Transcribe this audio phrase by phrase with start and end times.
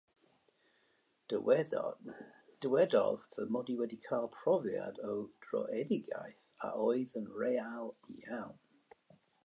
[1.33, 5.13] Dywedodd fy mod wedi cael profiad o
[5.47, 8.59] droëdigaeth a oedd yn real iawn...